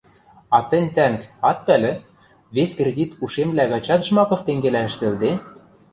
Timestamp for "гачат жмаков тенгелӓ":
3.73-4.81